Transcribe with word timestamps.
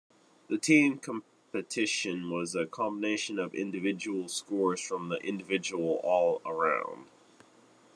The 0.47 0.57
team 0.57 0.97
competition 0.97 2.31
was 2.31 2.55
a 2.55 2.65
combination 2.65 3.37
of 3.37 3.53
individual 3.53 4.29
scores 4.29 4.81
from 4.81 5.09
the 5.09 5.17
individual 5.17 5.99
all-around. 6.03 7.05